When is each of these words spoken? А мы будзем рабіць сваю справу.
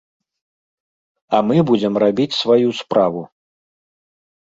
А 1.35 1.43
мы 1.51 1.57
будзем 1.73 1.93
рабіць 2.07 2.37
сваю 2.41 2.69
справу. 2.83 3.21